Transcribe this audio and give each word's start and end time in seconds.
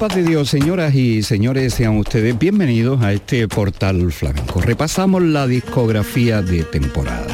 Paz 0.00 0.14
de 0.14 0.22
Dios, 0.22 0.48
señoras 0.48 0.94
y 0.94 1.22
señores, 1.22 1.74
sean 1.74 1.98
ustedes 1.98 2.38
bienvenidos 2.38 3.02
a 3.02 3.12
este 3.12 3.46
portal 3.48 4.10
flamenco. 4.12 4.62
Repasamos 4.62 5.20
la 5.22 5.46
discografía 5.46 6.40
de 6.40 6.62
temporada. 6.62 7.26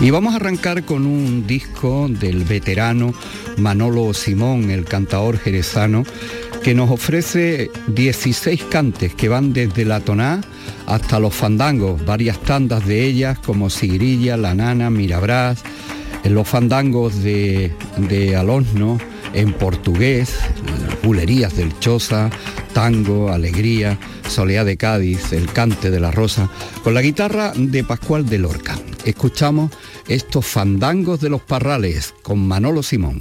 Y 0.00 0.10
vamos 0.10 0.32
a 0.32 0.38
arrancar 0.38 0.82
con 0.82 1.06
un 1.06 1.46
disco 1.46 2.08
del 2.08 2.42
veterano 2.42 3.14
Manolo 3.56 4.12
Simón, 4.14 4.72
el 4.72 4.84
cantador 4.84 5.38
jerezano, 5.38 6.02
que 6.64 6.74
nos 6.74 6.90
ofrece 6.90 7.70
16 7.86 8.64
cantes 8.64 9.14
que 9.14 9.28
van 9.28 9.52
desde 9.52 9.84
la 9.84 10.00
toná 10.00 10.40
hasta 10.86 11.20
los 11.20 11.32
fandangos, 11.32 12.04
varias 12.04 12.40
tandas 12.40 12.84
de 12.84 13.04
ellas 13.04 13.38
como 13.38 13.70
Sigrilla, 13.70 14.36
La 14.36 14.56
Nana, 14.56 14.90
Mirabrás, 14.90 15.62
los 16.24 16.48
fandangos 16.48 17.22
de, 17.22 17.70
de 17.96 18.34
Alosno, 18.34 18.98
en 19.34 19.52
portugués, 19.52 20.36
bulerías 21.02 21.56
del 21.56 21.78
Choza, 21.78 22.30
tango, 22.72 23.30
alegría, 23.30 23.98
soleá 24.28 24.64
de 24.64 24.76
Cádiz, 24.76 25.32
el 25.32 25.52
cante 25.52 25.90
de 25.90 26.00
la 26.00 26.10
rosa, 26.10 26.48
con 26.82 26.94
la 26.94 27.02
guitarra 27.02 27.52
de 27.54 27.84
Pascual 27.84 28.26
de 28.26 28.38
Lorca. 28.38 28.78
Escuchamos 29.04 29.70
estos 30.08 30.46
fandangos 30.46 31.20
de 31.20 31.30
los 31.30 31.42
parrales 31.42 32.14
con 32.22 32.46
Manolo 32.46 32.82
Simón. 32.82 33.20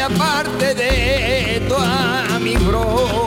aparte 0.00 0.74
de 0.74 1.60
tu 1.68 1.76
amigo. 2.34 3.19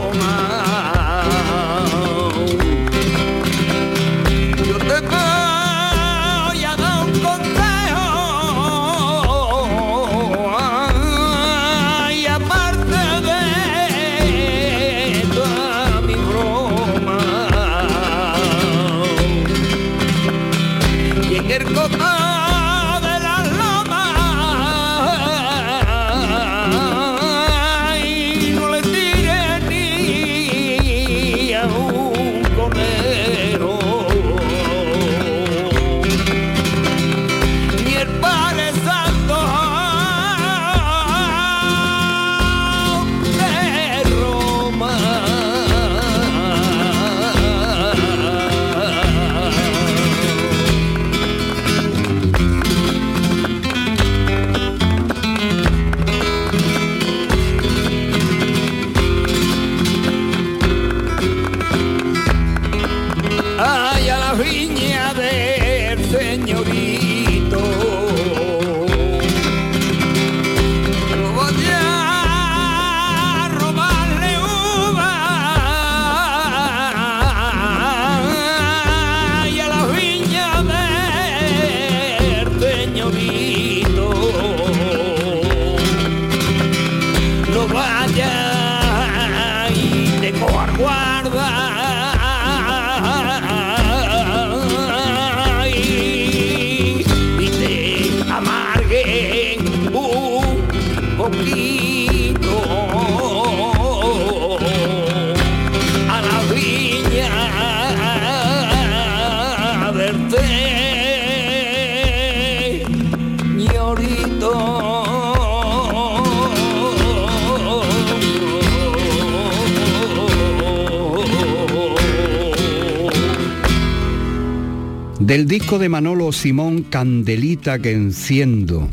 Del 125.33 125.47
disco 125.47 125.79
de 125.79 125.89
Manolo 125.89 126.31
Simón, 126.31 126.83
Candelita 126.83 127.79
que 127.79 127.91
enciendo. 127.91 128.89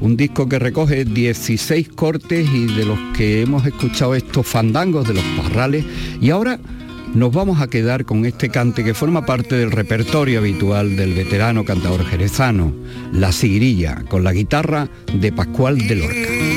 Un 0.00 0.16
disco 0.16 0.48
que 0.48 0.58
recoge 0.58 1.04
16 1.04 1.88
cortes 1.90 2.46
y 2.52 2.66
de 2.66 2.84
los 2.84 2.98
que 3.16 3.42
hemos 3.42 3.66
escuchado 3.66 4.14
estos 4.14 4.46
fandangos 4.46 5.06
de 5.08 5.14
los 5.14 5.24
parrales. 5.36 5.84
Y 6.20 6.30
ahora 6.30 6.58
nos 7.14 7.32
vamos 7.32 7.60
a 7.60 7.68
quedar 7.68 8.04
con 8.04 8.26
este 8.26 8.48
cante 8.48 8.82
que 8.82 8.92
forma 8.92 9.24
parte 9.24 9.56
del 9.56 9.70
repertorio 9.70 10.40
habitual 10.40 10.96
del 10.96 11.14
veterano 11.14 11.64
cantador 11.64 12.04
jerezano, 12.04 12.74
La 13.12 13.30
Sigrilla, 13.30 14.02
con 14.08 14.24
la 14.24 14.32
guitarra 14.32 14.88
de 15.12 15.32
Pascual 15.32 15.78
de 15.78 15.94
Lorca. 15.94 16.53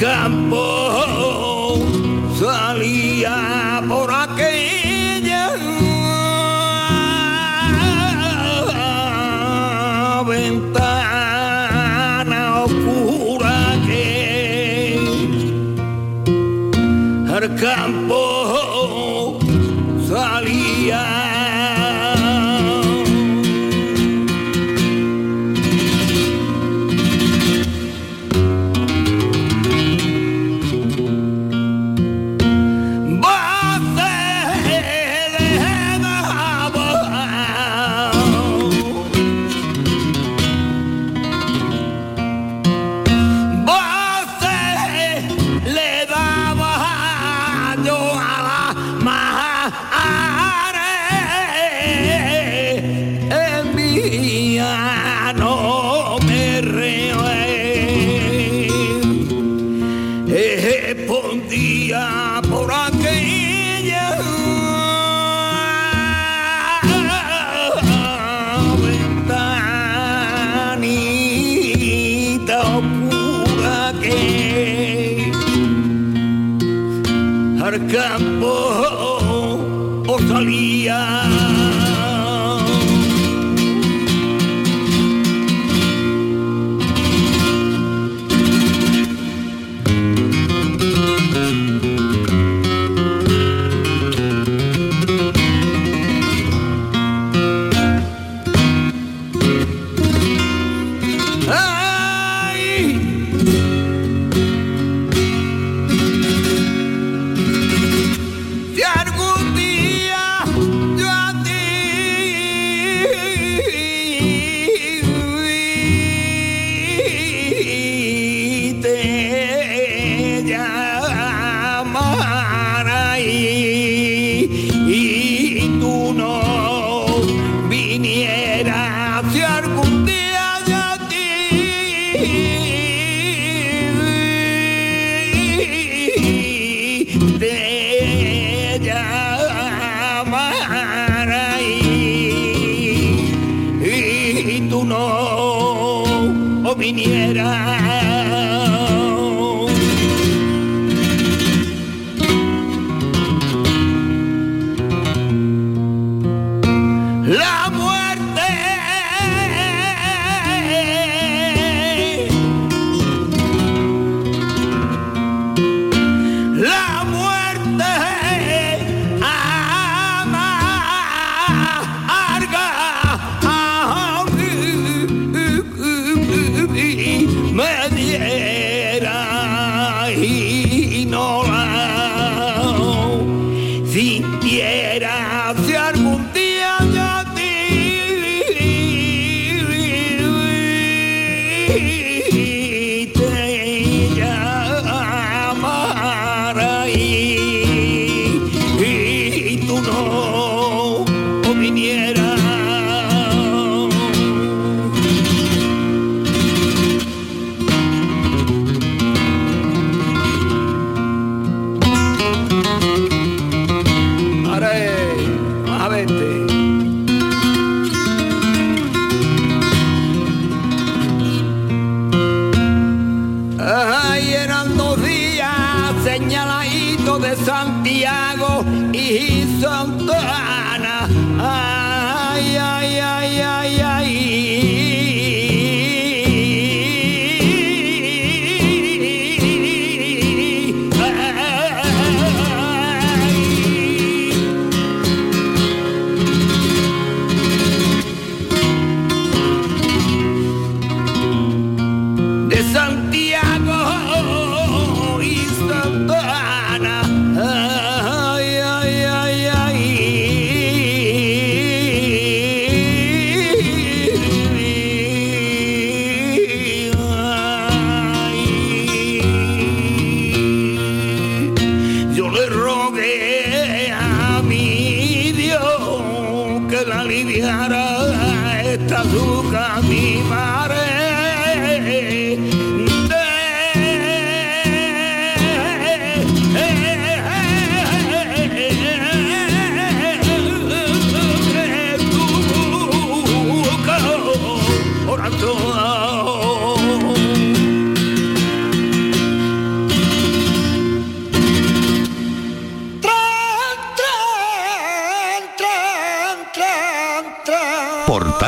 campo 0.00 1.76
salía 2.38 3.82
por 3.86 4.10
aquella 4.10 5.50
ventana 10.26 11.42
oscura 12.64 13.76
que 13.86 14.98
al 17.28 17.54
campo. 17.56 17.99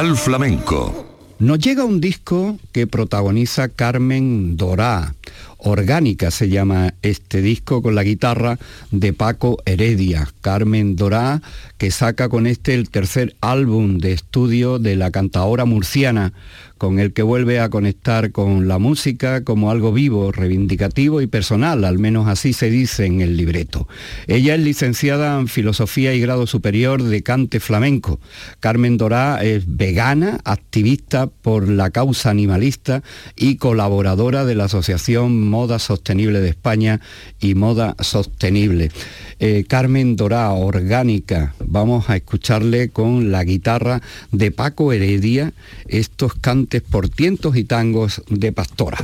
Flamenco. 0.02 1.06
Nos 1.38 1.61
llega 1.61 1.85
un 1.85 2.00
disco 2.00 2.59
que 2.73 2.88
protagoniza 2.88 3.68
Carmen 3.68 4.56
Dorá. 4.56 5.14
Orgánica 5.64 6.31
se 6.31 6.49
llama 6.49 6.95
este 7.02 7.40
disco 7.40 7.83
con 7.83 7.95
la 7.95 8.02
guitarra 8.02 8.59
de 8.90 9.12
Paco 9.12 9.59
Heredia. 9.64 10.28
Carmen 10.40 10.97
Dorá, 10.97 11.40
que 11.78 11.90
saca 11.90 12.28
con 12.28 12.47
este 12.47 12.75
el 12.75 12.90
tercer 12.90 13.37
álbum 13.40 13.99
de 13.99 14.12
estudio 14.12 14.78
de 14.78 14.97
la 14.97 15.11
cantadora 15.12 15.64
murciana 15.64 16.33
con 16.83 16.99
el 16.99 17.12
que 17.12 17.23
vuelve 17.23 17.61
a 17.61 17.69
conectar 17.69 18.33
con 18.33 18.66
la 18.66 18.81
música 18.81 19.45
como 19.45 19.71
algo 19.71 19.92
vivo, 19.92 20.33
reivindicativo 20.33 21.21
y 21.21 21.28
personal, 21.28 21.85
al 21.85 22.00
menos 22.00 22.26
así 22.26 22.52
se 22.52 22.71
dice 22.71 23.07
en 23.07 23.21
el 23.21 23.37
libreto. 23.37 23.87
Ella 24.26 24.57
es 24.57 24.61
licenciada 24.62 25.38
en 25.38 25.47
Filosofía 25.47 26.12
y 26.12 26.21
Grado 26.21 26.49
Superior 26.49 27.00
de 27.04 27.23
Cante 27.23 27.61
Flamenco. 27.61 28.19
Carmen 28.59 28.97
Dorá 28.97 29.45
es 29.45 29.62
vegana, 29.69 30.40
activista 30.42 31.28
por 31.28 31.69
la 31.69 31.90
causa 31.90 32.31
animalista 32.31 33.04
y 33.37 33.59
colaboradora 33.59 34.45
de 34.45 34.57
la 34.57 34.64
Asociación 34.64 35.51
Moda 35.52 35.78
Sostenible 35.78 36.40
de 36.40 36.49
España 36.49 37.02
y 37.38 37.54
Moda 37.54 37.94
Sostenible. 38.00 38.90
Eh, 39.38 39.66
Carmen 39.68 40.16
Dorá, 40.16 40.50
orgánica, 40.52 41.54
vamos 41.62 42.09
a 42.09 42.16
escucharle 42.16 42.88
con 42.88 43.30
la 43.30 43.44
guitarra 43.44 44.00
de 44.30 44.50
Paco 44.50 44.94
Heredia 44.94 45.52
estos 45.87 46.35
cantes 46.37 46.80
por 46.80 47.11
tientos 47.11 47.54
y 47.56 47.64
tangos 47.64 48.23
de 48.30 48.50
Pastora. 48.50 48.99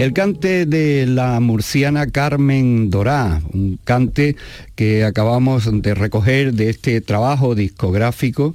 El 0.00 0.14
cante 0.14 0.64
de 0.64 1.06
la 1.06 1.40
murciana 1.40 2.06
Carmen 2.06 2.88
Dorá, 2.88 3.42
un 3.52 3.78
cante 3.84 4.34
que 4.74 5.04
acabamos 5.04 5.68
de 5.70 5.94
recoger 5.94 6.54
de 6.54 6.70
este 6.70 7.02
trabajo 7.02 7.54
discográfico 7.54 8.54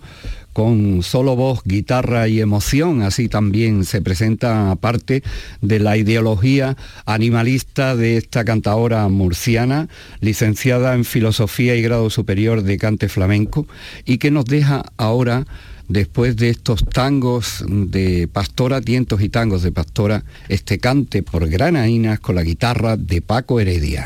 con 0.56 1.04
solo 1.04 1.36
voz, 1.36 1.60
guitarra 1.66 2.30
y 2.30 2.40
emoción, 2.40 3.02
así 3.02 3.28
también 3.28 3.84
se 3.84 4.02
presenta 4.02 4.74
parte 4.78 5.22
de 5.62 5.80
la 5.82 5.98
ideología 5.98 6.78
animalista 7.06 7.98
de 7.98 8.16
esta 8.16 8.46
cantadora 8.46 9.10
murciana, 9.10 9.90
licenciada 10.22 10.94
en 10.94 11.04
Filosofía 11.04 11.76
y 11.76 11.82
Grado 11.82 12.10
Superior 12.10 12.64
de 12.64 12.78
Cante 12.78 13.10
Flamenco, 13.10 13.68
y 14.06 14.18
que 14.18 14.32
nos 14.32 14.46
deja 14.46 14.86
ahora 14.96 15.46
después 15.90 16.38
de 16.38 16.52
estos 16.52 16.86
tangos 16.86 17.66
de 17.68 18.30
pastora, 18.32 18.80
tientos 18.80 19.20
y 19.22 19.28
tangos 19.28 19.62
de 19.62 19.74
pastora, 19.74 20.24
este 20.48 20.80
cante 20.80 21.22
por 21.22 21.50
granainas 21.50 22.22
con 22.22 22.36
la 22.36 22.44
guitarra 22.44 22.96
de 22.96 23.22
Paco 23.22 23.60
Heredia. 23.60 24.06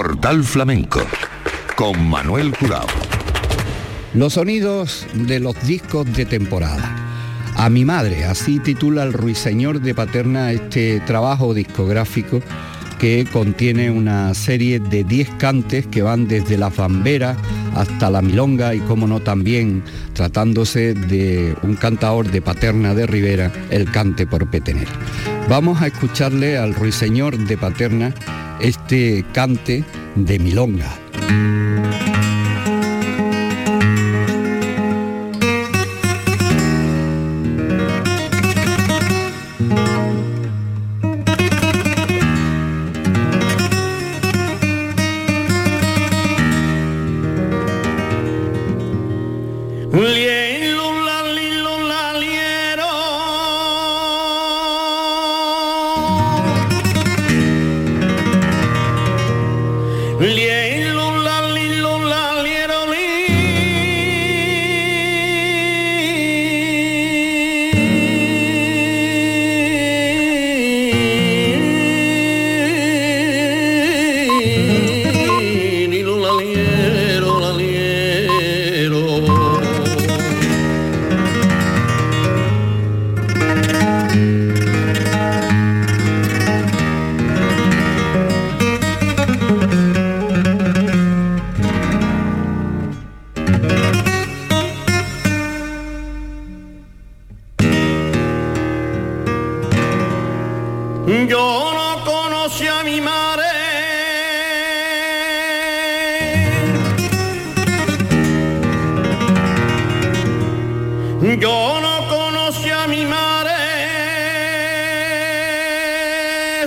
Portal 0.00 0.42
Flamenco 0.44 1.02
con 1.76 2.08
Manuel 2.08 2.56
Curao. 2.56 2.86
Los 4.14 4.32
sonidos 4.32 5.06
de 5.12 5.40
los 5.40 5.62
discos 5.66 6.10
de 6.14 6.24
temporada. 6.24 6.96
A 7.54 7.68
mi 7.68 7.84
madre, 7.84 8.24
así 8.24 8.60
titula 8.60 9.02
el 9.02 9.12
Ruiseñor 9.12 9.82
de 9.82 9.94
Paterna 9.94 10.52
este 10.52 11.00
trabajo 11.00 11.52
discográfico 11.52 12.40
que 12.98 13.28
contiene 13.30 13.90
una 13.90 14.32
serie 14.32 14.80
de 14.80 15.04
10 15.04 15.32
cantes 15.32 15.86
que 15.86 16.00
van 16.00 16.26
desde 16.26 16.56
la 16.56 16.70
bamberas 16.70 17.36
hasta 17.74 18.10
la 18.10 18.22
milonga 18.22 18.74
y 18.74 18.80
como 18.80 19.06
no 19.06 19.20
también 19.20 19.82
tratándose 20.14 20.94
de 20.94 21.54
un 21.62 21.76
cantador 21.76 22.30
de 22.30 22.40
Paterna 22.40 22.94
de 22.94 23.06
Rivera, 23.06 23.52
el 23.68 23.90
cante 23.90 24.26
por 24.26 24.48
Petener. 24.48 24.88
Vamos 25.50 25.82
a 25.82 25.88
escucharle 25.88 26.56
al 26.56 26.74
Ruiseñor 26.74 27.36
de 27.36 27.58
Paterna 27.58 28.14
este 28.60 29.24
cante 29.32 29.84
de 30.14 30.38
milonga. 30.38 30.90
Yo 101.06 101.72
no 101.74 102.04
conocí 102.04 102.66
a 102.66 102.82
mi 102.82 103.00
madre. 103.00 103.46
Yo 111.38 111.80
no 111.80 112.08
conocí 112.08 112.70
a 112.70 112.86
mi 112.86 113.04
madre. 113.06 113.50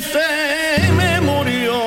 Se 0.01 0.91
me 0.97 1.21
murió 1.21 1.85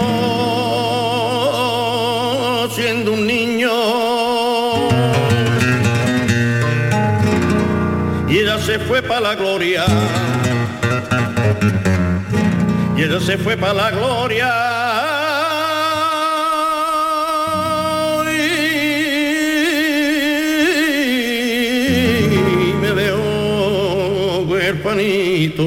siendo 2.71 3.13
un 3.13 3.27
niño. 3.27 3.73
Y 8.29 8.39
ella 8.39 8.59
se 8.59 8.79
fue 8.79 9.03
para 9.03 9.21
la 9.21 9.35
gloria. 9.35 9.85
Y 12.97 13.03
ella 13.03 13.21
se 13.21 13.37
fue 13.37 13.59
para 13.59 13.75
la 13.75 13.91
gloria. 13.91 14.53
y 22.33 22.75
me 22.81 22.91
dejó 22.93 24.47
huerfanito. 24.49 25.63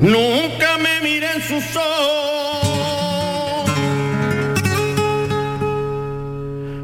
Nunca 0.00 0.78
me 0.78 1.00
miré 1.00 1.28
en 1.32 1.42
sus 1.42 1.76
ojos, 1.76 3.70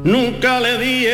nunca 0.03 0.61
le 0.61 0.77
di 0.77 1.05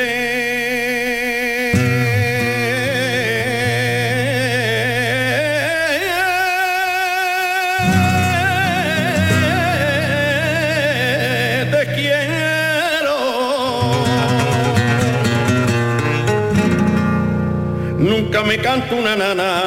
canto 18.61 18.95
una 18.95 19.15
nana, 19.15 19.63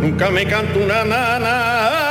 nunca 0.00 0.30
me 0.30 0.44
canto 0.46 0.78
una 0.78 1.04
nana. 1.04 2.08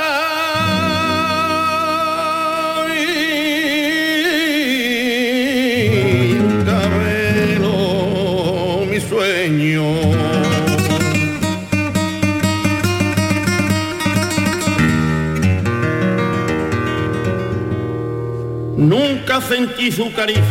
Nunca 18.78 19.42
sentí 19.42 19.92
su 19.92 20.14
caricia, 20.14 20.42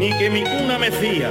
ni 0.00 0.10
que 0.16 0.30
mi 0.30 0.42
cuna 0.42 0.78
mecía. 0.78 1.30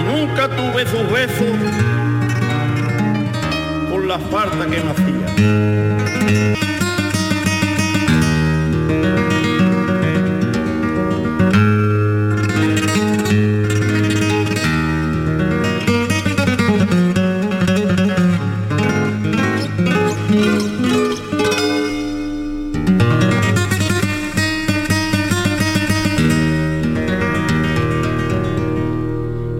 Y 0.00 0.02
nunca 0.02 0.48
tuve 0.48 0.84
sus 0.84 1.12
besos 1.12 1.56
por 3.88 4.04
la 4.04 4.18
falta 4.18 4.66
que 4.66 4.82
me 4.82 4.90
hacía. 4.90 6.57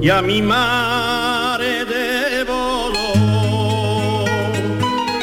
Y 0.08 0.10
a 0.10 0.22
mi 0.22 0.40
madre 0.40 1.84
de 1.84 2.42
dolor 2.42 4.24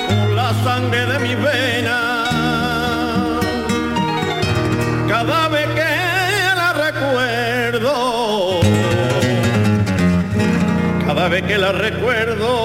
con 0.08 0.36
la 0.36 0.54
sangre 0.64 1.08
de 1.08 1.18
mi 1.26 1.34
vena 1.34 3.10
cada 5.08 5.48
vez 5.48 5.68
que 5.80 5.92
la 6.62 6.74
recuerdo 6.86 8.60
cada 11.08 11.30
vez 11.30 11.42
que 11.48 11.58
la 11.58 11.72
recuerdo 11.72 12.65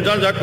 yo 0.00 0.04
con 0.04 0.20
ella 0.20 0.37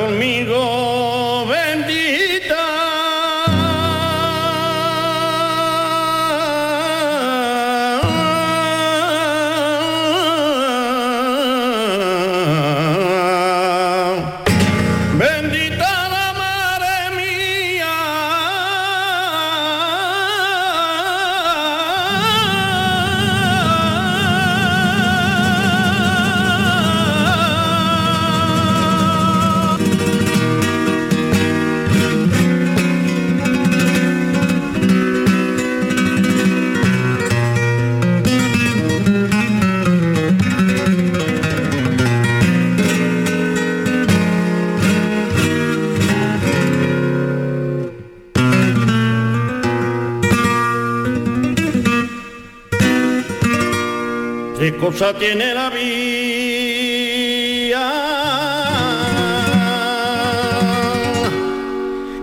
¿Qué 54.96 55.02
cosa 55.02 55.20
tiene 55.20 55.54
la 55.54 55.70
vida? 55.70 55.82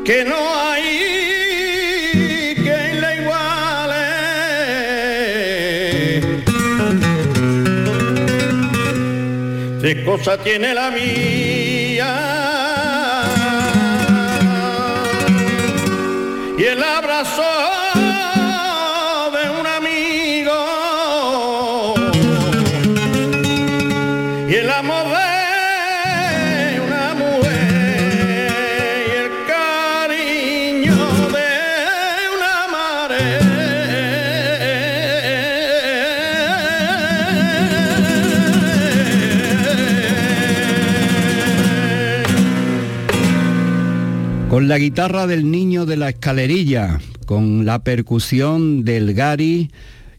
Que 0.06 0.24
no 0.24 0.36
hay 0.58 0.94
quien 2.54 3.00
la 3.02 3.14
iguale. 3.14 4.08
¿Qué 9.82 10.02
cosa 10.06 10.38
tiene 10.38 10.72
la 10.72 10.88
vida? 10.88 11.31
Con 44.52 44.68
la 44.68 44.76
guitarra 44.76 45.26
del 45.26 45.50
niño 45.50 45.86
de 45.86 45.96
la 45.96 46.10
escalerilla, 46.10 47.00
con 47.24 47.64
la 47.64 47.82
percusión 47.82 48.84
del 48.84 49.14
Gary 49.14 49.70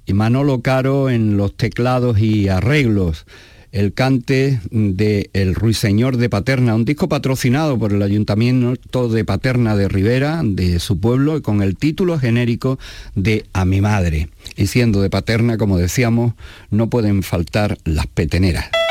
y 0.08 0.13
Manolo 0.13 0.63
Caro 0.63 1.12
en 1.12 1.38
los 1.38 1.56
teclados 1.56 2.17
y 2.17 2.48
arreglos 2.48 3.28
el 3.72 3.93
cante 3.93 4.60
de 4.72 5.30
El 5.34 5.54
Ruiseñor 5.54 6.17
de 6.17 6.32
Paterna, 6.32 6.74
un 6.74 6.84
disco 6.84 7.08
patrocinado 7.08 7.78
por 7.78 7.93
el 7.93 8.02
Ayuntamiento 8.02 9.08
de 9.08 9.24
Paterna 9.24 9.76
de 9.76 9.88
Rivera, 9.88 10.41
de 10.43 10.80
su 10.80 11.00
pueblo, 11.00 11.38
y 11.38 11.41
con 11.41 11.62
el 11.62 11.78
título 11.78 12.17
genérico 12.17 12.80
de 13.13 13.46
A 13.54 13.65
mi 13.65 13.82
madre. 13.82 14.30
Y 14.56 14.65
siendo 14.65 15.04
de 15.04 15.12
Paterna, 15.12 15.60
como 15.60 15.78
decíamos, 15.78 16.34
no 16.72 16.89
pueden 16.89 17.22
faltar 17.22 17.78
las 17.86 18.08
peteneras. 18.08 18.83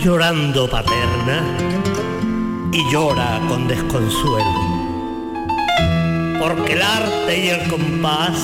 Llorando 0.00 0.68
paterna 0.68 1.42
y 2.72 2.90
llora 2.90 3.38
con 3.46 3.68
desconsuelo, 3.68 4.60
porque 6.40 6.72
el 6.72 6.82
arte 6.82 7.38
y 7.38 7.48
el 7.50 7.68
compás 7.68 8.38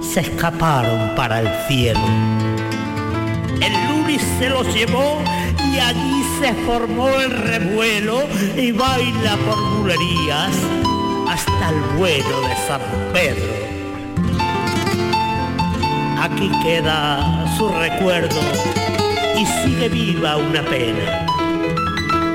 se 0.00 0.20
escaparon 0.20 1.14
para 1.14 1.40
el 1.40 1.48
cielo. 1.68 2.00
El 3.60 3.72
lunes 3.88 4.20
se 4.40 4.48
los 4.50 4.66
llevó 4.74 5.22
y 5.72 5.78
allí 5.78 6.24
se 6.40 6.52
formó 6.66 7.08
el 7.08 7.30
revuelo 7.30 8.24
y 8.56 8.72
baila 8.72 9.36
por 9.46 9.78
bulerías 9.78 10.52
hasta 11.30 11.70
el 11.70 11.80
vuelo 11.96 12.40
de 12.42 12.56
San 12.66 12.80
Pedro. 13.12 13.52
Aquí 16.20 16.50
queda 16.64 17.46
su 17.56 17.68
recuerdo 17.68 18.81
y 19.42 19.46
sigue 19.46 19.88
viva 19.88 20.36
una 20.36 20.62
pena. 20.62 21.26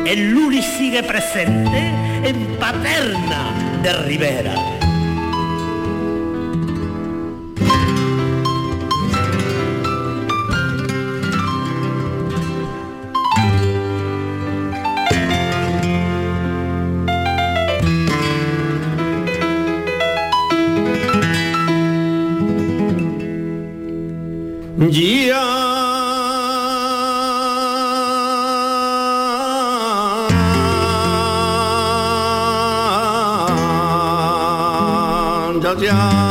El 0.05 0.31
Luri 0.31 0.61
sigue 0.61 1.03
presente 1.03 1.93
en 2.23 2.57
Paterna 2.59 3.79
de 3.81 3.93
Rivera. 3.93 4.76
家。 35.79 36.26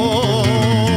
Oh. 0.00 0.87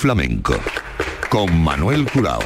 Flamenco 0.00 0.54
con 1.28 1.62
Manuel 1.62 2.06
Curao. 2.10 2.40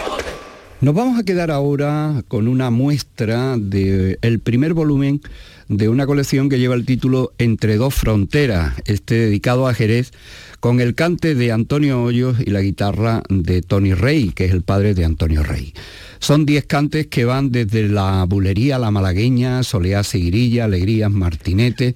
Nos 0.80 0.92
vamos 0.92 1.18
a 1.18 1.22
quedar 1.22 1.52
ahora 1.52 2.24
con 2.26 2.48
una 2.48 2.70
muestra 2.70 3.56
del 3.56 4.40
primer 4.42 4.74
volumen 4.74 5.20
de 5.68 5.88
una 5.88 6.04
colección 6.04 6.48
que 6.48 6.58
lleva 6.58 6.74
el 6.74 6.84
título 6.84 7.32
Entre 7.38 7.76
dos 7.76 7.94
fronteras, 7.94 8.74
este 8.86 9.14
dedicado 9.14 9.68
a 9.68 9.74
Jerez, 9.74 10.10
con 10.64 10.80
el 10.80 10.94
cante 10.94 11.34
de 11.34 11.52
Antonio 11.52 12.02
Hoyos 12.02 12.38
y 12.40 12.48
la 12.48 12.62
guitarra 12.62 13.22
de 13.28 13.60
Tony 13.60 13.92
Rey, 13.92 14.30
que 14.30 14.46
es 14.46 14.52
el 14.52 14.62
padre 14.62 14.94
de 14.94 15.04
Antonio 15.04 15.42
Rey. 15.42 15.74
Son 16.20 16.46
diez 16.46 16.64
cantes 16.64 17.06
que 17.06 17.26
van 17.26 17.52
desde 17.52 17.86
la 17.86 18.24
bulería, 18.24 18.78
la 18.78 18.90
malagueña, 18.90 19.62
soleá, 19.62 20.02
seguirilla, 20.02 20.64
alegrías, 20.64 21.10
martinete, 21.10 21.94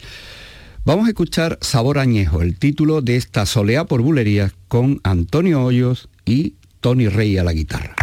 Vamos 0.84 1.06
a 1.06 1.08
escuchar 1.08 1.58
Sabor 1.62 1.98
Añejo, 1.98 2.42
el 2.42 2.58
título 2.58 3.00
de 3.00 3.16
esta 3.16 3.46
soleá 3.46 3.86
por 3.86 4.02
bulerías 4.02 4.52
con 4.68 5.00
Antonio 5.02 5.64
Hoyos 5.64 6.10
y 6.26 6.56
Tony 6.80 7.08
Rey 7.08 7.38
a 7.38 7.44
la 7.44 7.54
guitarra. 7.54 7.97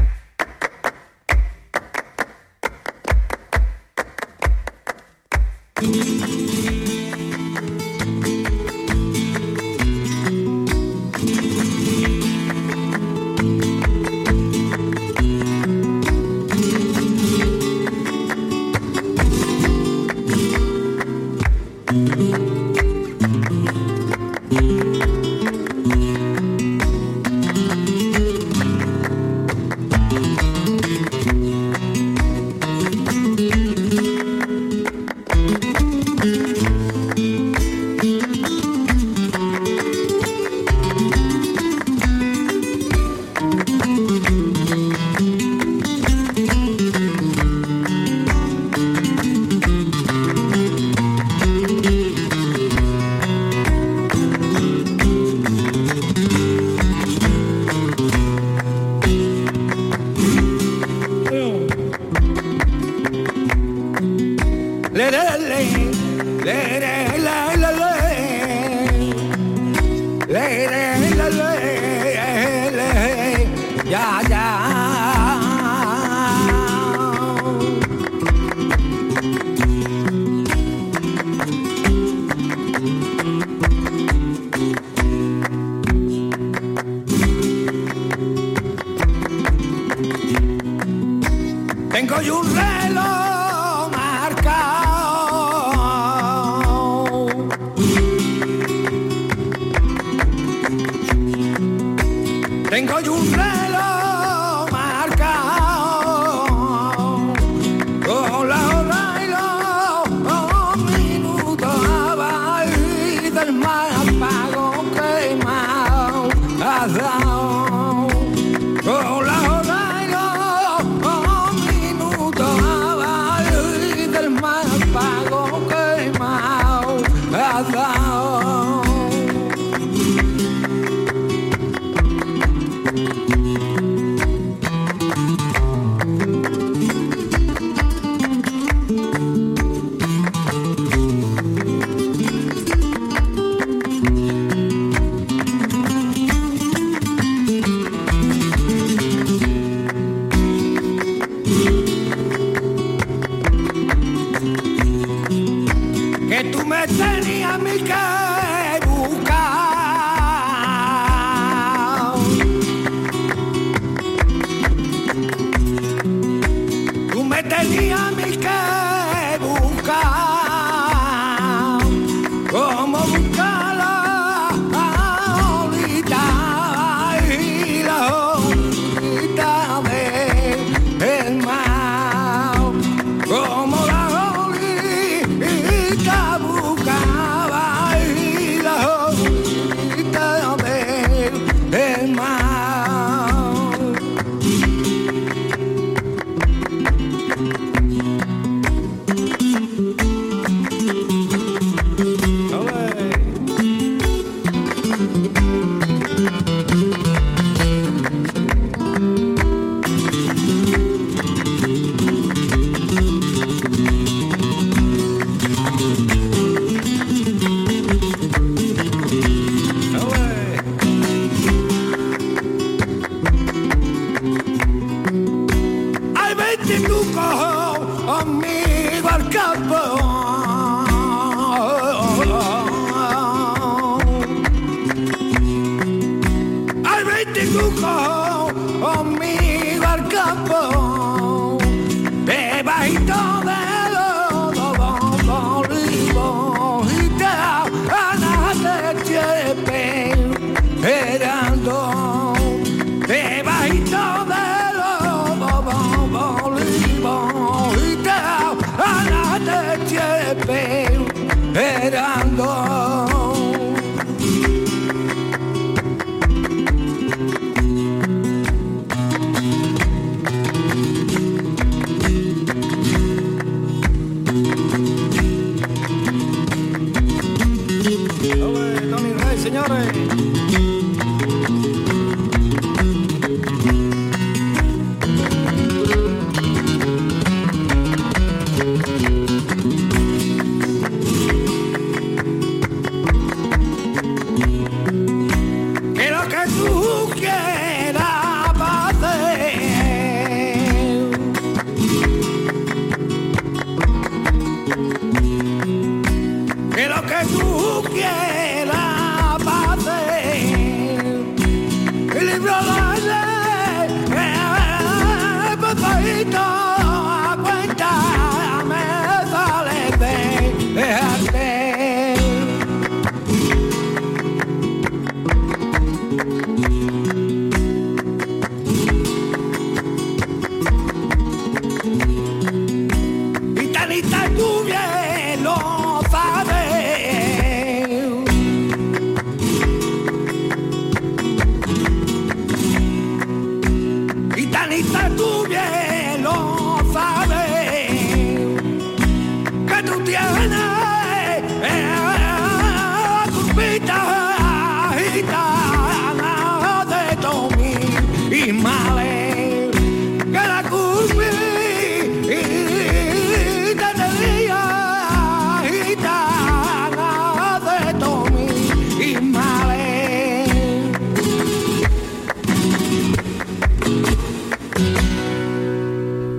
Let 66.46 66.84
it 66.84 66.95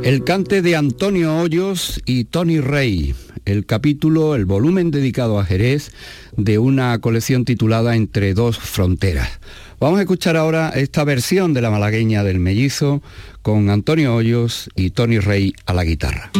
El 0.06 0.22
cante 0.22 0.62
de 0.62 0.76
Antonio 0.76 1.36
Hoyos 1.36 2.00
y 2.06 2.26
Tony 2.26 2.60
Rey, 2.60 3.16
el 3.44 3.66
capítulo, 3.66 4.36
el 4.36 4.44
volumen 4.44 4.92
dedicado 4.92 5.40
a 5.40 5.44
Jerez 5.44 5.90
de 6.36 6.60
una 6.60 6.96
colección 7.00 7.44
titulada 7.44 7.96
Entre 7.96 8.32
dos 8.32 8.56
fronteras. 8.56 9.40
Vamos 9.80 9.98
a 9.98 10.02
escuchar 10.02 10.36
ahora 10.36 10.68
esta 10.68 11.02
versión 11.02 11.54
de 11.54 11.60
la 11.60 11.72
malagueña 11.72 12.22
del 12.22 12.38
mellizo 12.38 13.02
con 13.42 13.68
Antonio 13.68 14.14
Hoyos 14.14 14.70
y 14.76 14.90
Tony 14.90 15.18
Rey 15.18 15.54
a 15.66 15.74
la 15.74 15.82
guitarra. 15.82 16.30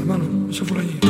Hermano, 0.00 0.48
eso 0.50 0.64
fue 0.64 0.80
allí. 0.80 1.07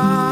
heart. 0.00 0.29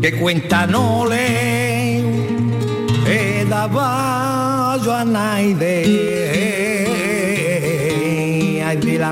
Que 0.00 0.12
cuenta 0.18 0.66
no 0.66 1.06
le 1.06 1.98
he 3.06 3.44
daba 3.48 4.78
yo 4.84 4.94
a 4.94 5.04
nadie 5.04 5.84
ay 8.64 8.76
del 8.76 9.02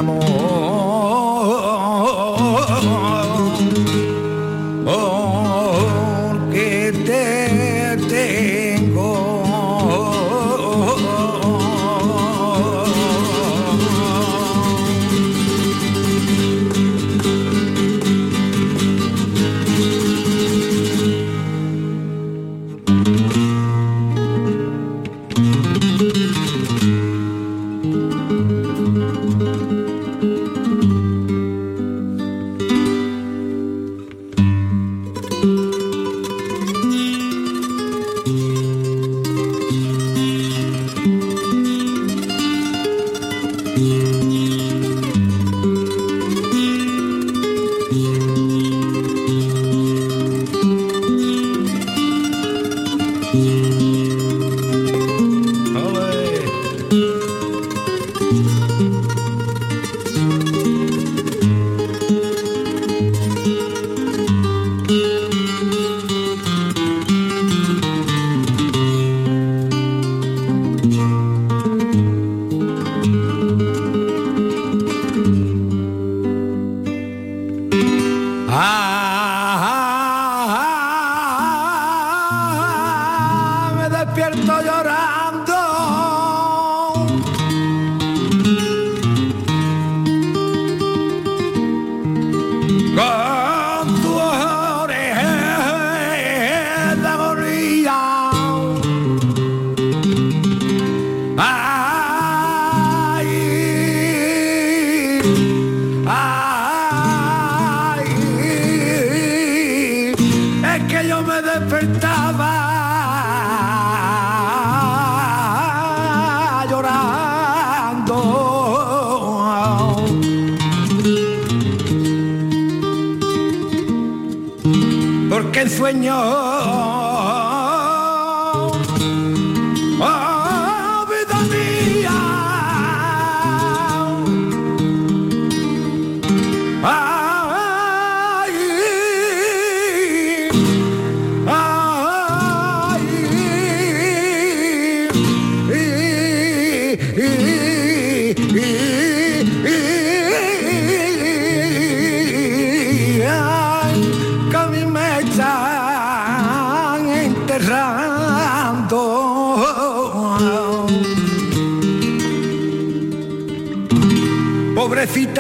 Con 92.97 93.36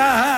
high. 0.06 0.35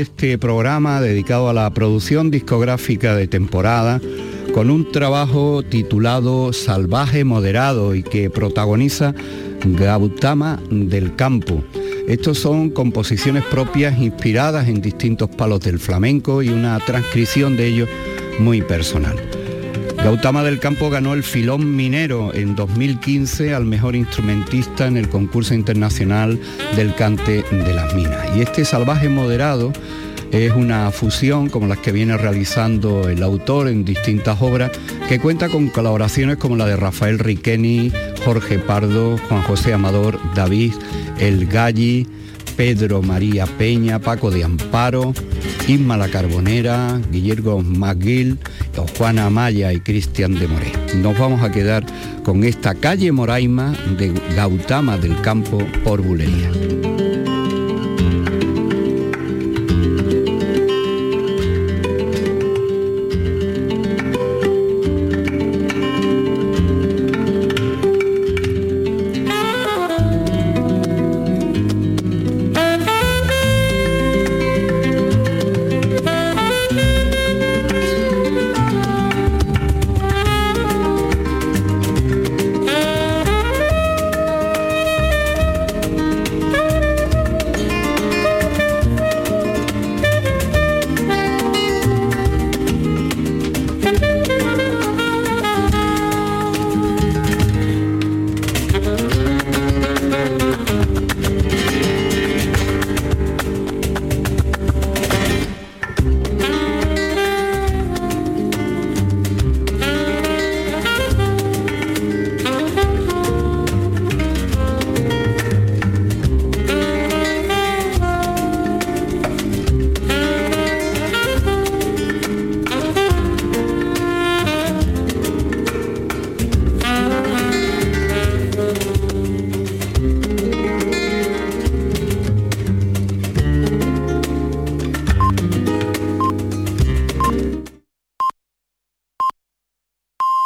Este 0.00 0.38
programa 0.38 1.00
dedicado 1.00 1.48
a 1.48 1.52
la 1.52 1.72
producción 1.72 2.30
discográfica 2.30 3.14
de 3.14 3.26
temporada 3.26 4.00
con 4.54 4.70
un 4.70 4.90
trabajo 4.90 5.62
titulado 5.62 6.52
Salvaje 6.52 7.24
Moderado 7.24 7.94
y 7.94 8.02
que 8.02 8.30
protagoniza 8.30 9.14
Gautama 9.64 10.60
del 10.70 11.16
Campo. 11.16 11.62
Estos 12.08 12.38
son 12.38 12.70
composiciones 12.70 13.44
propias 13.44 13.98
inspiradas 13.98 14.68
en 14.68 14.80
distintos 14.80 15.28
palos 15.30 15.60
del 15.60 15.78
flamenco 15.78 16.42
y 16.42 16.48
una 16.48 16.78
transcripción 16.80 17.56
de 17.56 17.66
ellos 17.66 17.88
muy 18.38 18.62
personal. 18.62 19.16
Gautama 20.06 20.44
del 20.44 20.60
Campo 20.60 20.88
ganó 20.88 21.14
el 21.14 21.24
Filón 21.24 21.74
Minero 21.74 22.32
en 22.32 22.54
2015 22.54 23.52
al 23.52 23.64
mejor 23.64 23.96
instrumentista 23.96 24.86
en 24.86 24.96
el 24.96 25.08
concurso 25.08 25.52
internacional 25.52 26.38
del 26.76 26.94
cante 26.94 27.42
de 27.42 27.74
las 27.74 27.92
minas. 27.92 28.24
Y 28.36 28.40
este 28.40 28.64
salvaje 28.64 29.08
moderado 29.08 29.72
es 30.30 30.52
una 30.52 30.92
fusión 30.92 31.48
como 31.48 31.66
las 31.66 31.78
que 31.78 31.90
viene 31.90 32.16
realizando 32.16 33.08
el 33.08 33.20
autor 33.20 33.66
en 33.66 33.84
distintas 33.84 34.40
obras 34.40 34.70
que 35.08 35.18
cuenta 35.18 35.48
con 35.48 35.70
colaboraciones 35.70 36.36
como 36.36 36.54
la 36.54 36.66
de 36.66 36.76
Rafael 36.76 37.18
Riqueni, 37.18 37.90
Jorge 38.24 38.60
Pardo, 38.60 39.18
Juan 39.28 39.42
José 39.42 39.72
Amador, 39.72 40.20
David, 40.36 40.74
El 41.18 41.46
Galli, 41.48 42.06
Pedro 42.56 43.02
María 43.02 43.46
Peña, 43.46 43.98
Paco 43.98 44.30
de 44.30 44.44
Amparo, 44.44 45.12
Isma 45.68 45.96
La 45.96 46.08
Carbonera, 46.08 47.00
Guillermo 47.10 47.62
McGill, 47.62 48.38
Juana 48.96 49.26
Amaya 49.26 49.72
y 49.72 49.80
Cristian 49.80 50.34
de 50.34 50.48
Moré. 50.48 50.72
Nos 50.96 51.18
vamos 51.18 51.42
a 51.42 51.50
quedar 51.50 51.84
con 52.24 52.44
esta 52.44 52.74
calle 52.74 53.12
Moraima 53.12 53.74
de 53.98 54.12
Gautama 54.34 54.96
del 54.96 55.20
Campo 55.20 55.58
por 55.84 56.00
Bulería. 56.02 56.50